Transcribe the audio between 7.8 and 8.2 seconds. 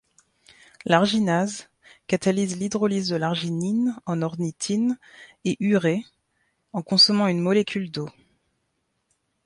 d'eau.